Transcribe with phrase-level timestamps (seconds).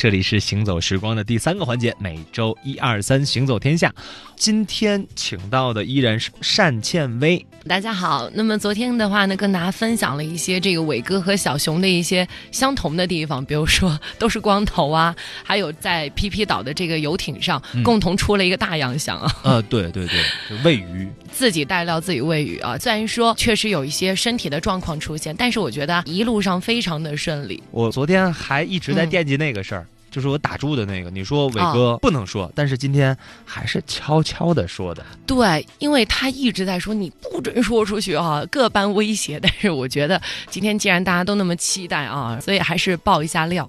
[0.00, 3.92] 这里是行走时光的第三个环节，每周一二三行走天下。
[4.36, 7.44] 今天请到的依然是单倩薇。
[7.66, 19.36] 大家好，那么昨天的话呢，跟大家分享了一些这个伟哥和小熊的一些相同的地方，比如说都是光头啊，还有在 PP 岛的这个游艇上共同出了一个大洋相啊。
[19.42, 22.78] 呃，对对对，喂鱼，自己带料自己喂鱼啊。
[22.78, 27.60] 虽然说确实有一些身体的状况出现，但是我觉得一路上非常的顺利。
[27.72, 29.87] 我昨天还一直在惦记那个事儿。
[30.10, 35.04] 就是我打住的那个，你说伟哥不能说，但是今天还是悄悄的说的。
[35.26, 39.38] 对，因为他一直在说你不准说出去啊， 各般威胁。
[39.40, 43.68] 但是我觉得今天既然大家都那么期待啊，所以还是爆一下料。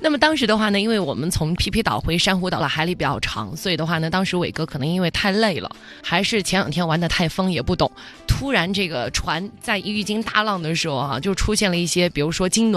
[0.00, 5.70] 那么当时的话呢，因为我们从皮皮岛回珊瑚岛的海里比较长，所以的话呢，当时伟哥可能因为太累了，
[6.02, 7.90] 还是前两天玩的太疯也不懂，
[8.26, 12.70] 突然这个船在遇经大浪的时候啊，就出现了一些，比如说痉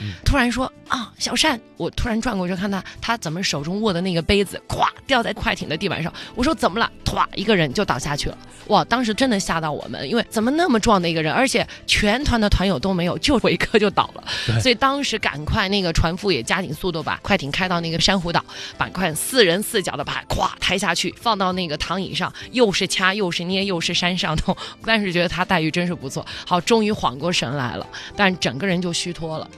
[0.00, 0.24] 挛。
[0.24, 6.12] 突然说啊，小善，我突然转过去看他，他怎么手中握的那个杯子，咵掉在快艇的地板上。
[6.34, 6.90] 我说怎么了？
[7.04, 8.38] 唰，一个人就倒下去了。
[8.68, 14.24] 哇，当时真的吓到我们，因为怎么那么壮的一个人，而且全团的团友都没有，就我一个就倒了。
[14.60, 18.42] 所以当时赶快那个船夫也加紧速度，把快艇开到那个珊瑚岛，
[18.78, 24.56] 把快四人四脚的把咵抬下去，放到那个躺椅上，又是掐又是捏又是扇上头。
[24.86, 26.24] 但是觉得他待遇真是不错。
[26.46, 29.48] 好，终于缓过神来了，但整个人就虚脱了。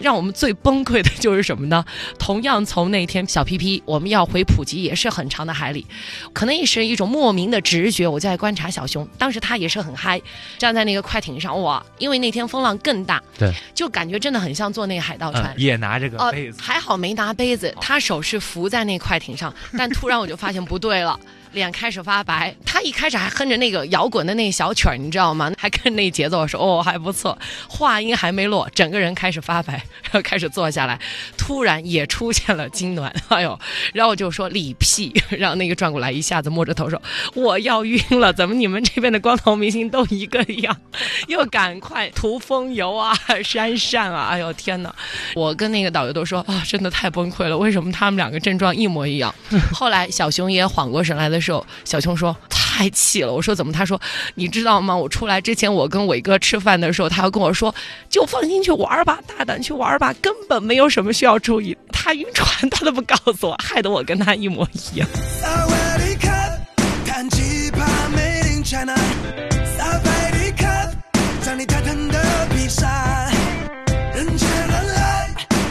[0.00, 1.84] 让我们最崩溃的就是什么呢？
[2.18, 5.86] 同样从那天小皮皮，我们要回普吉，也是很长的海里，
[6.32, 8.06] 可能也是一种莫名的直觉。
[8.06, 10.20] 我在观察小熊，当时他也是很嗨，
[10.58, 11.84] 站在那个快艇上，哇！
[11.98, 21.18] 因为那天风浪更大，对，就感觉真的很像坐那个海盗船，也拿着个杯子，还好没拿杯子，他手是扶在那快艇上， 但突然我就发现不对了。
[21.52, 25.52] 脸开始发白，他一开始还哼着那个摇滚的那小曲儿，你知道吗？
[25.56, 30.98] 还跟那节奏说哦还不错，话音还没落，整个人开始发白，然后开始坐下来，
[31.38, 33.58] 突然也出现了痉挛，哎呦，
[33.92, 37.00] 然后我就说李屁，然后那个转过来一下子摸着头说
[37.34, 40.76] 我要晕了，怎么你们这边的光头明星都一个样？
[41.28, 44.94] 又赶快涂风油啊，扇扇啊，哎呦天哪！
[45.34, 49.32] 我跟那个导游都说啊，真的太崩溃了，为什么他们两个症状一模一样？
[49.72, 51.40] 后来小熊也缓过神来的。
[51.44, 52.34] 时候，小熊说
[52.74, 53.32] 太气了。
[53.32, 53.72] 我说怎么？
[53.72, 54.00] 他说
[54.34, 54.96] 你知道吗？
[54.96, 57.72] 我出来之前，我跟伟哥吃饭的时候，他要跟我说，
[58.10, 61.76] 就放心去玩吧，大胆去玩吧，根本没有什么需要注意。
[61.92, 65.08] 他晕船，他都不告诉我，害得我跟他一模一样。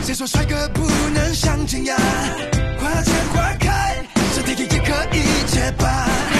[0.05, 1.97] 谁说帅哥不能像金牙？
[5.13, 6.32] 系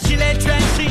[0.00, 0.87] gilet dressy